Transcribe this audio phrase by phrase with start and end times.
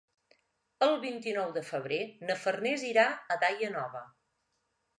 [0.85, 2.01] El vint-i-nou de febrer
[2.31, 3.07] na Farners irà
[3.37, 4.05] a Daia Nova.